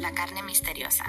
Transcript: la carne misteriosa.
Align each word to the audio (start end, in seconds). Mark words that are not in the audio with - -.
la 0.00 0.12
carne 0.12 0.42
misteriosa. 0.42 1.04